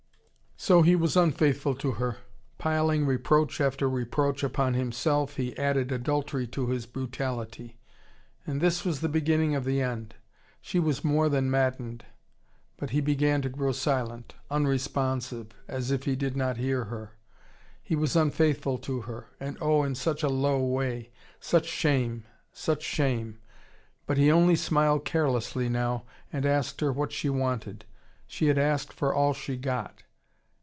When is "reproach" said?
3.07-3.59, 3.89-4.43